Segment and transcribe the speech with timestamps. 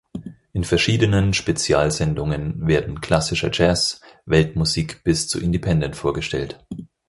[0.53, 6.57] In verschiedenen Spezialsendungen werden klassischer Jazz, Weltmusik bis zu Independent vorgestellt.